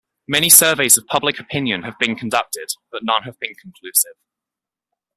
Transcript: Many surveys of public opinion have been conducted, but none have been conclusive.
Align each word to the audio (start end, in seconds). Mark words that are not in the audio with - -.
Many 0.27 0.49
surveys 0.49 0.97
of 0.97 1.05
public 1.05 1.39
opinion 1.39 1.83
have 1.83 1.99
been 1.99 2.15
conducted, 2.15 2.65
but 2.91 3.03
none 3.03 3.21
have 3.21 3.39
been 3.39 3.53
conclusive. 3.53 4.15